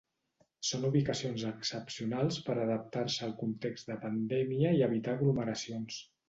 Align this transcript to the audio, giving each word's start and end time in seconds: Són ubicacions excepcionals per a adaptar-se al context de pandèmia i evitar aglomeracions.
Són 0.69 0.85
ubicacions 0.87 1.43
excepcionals 1.49 2.39
per 2.47 2.55
a 2.55 2.63
adaptar-se 2.63 3.21
al 3.27 3.35
context 3.43 3.93
de 3.93 3.99
pandèmia 4.07 4.73
i 4.81 4.83
evitar 4.89 5.15
aglomeracions. 5.21 6.03